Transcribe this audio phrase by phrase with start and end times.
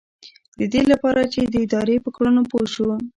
[0.59, 2.87] ددې لپاره چې د ادارې په کړنو پوه شو.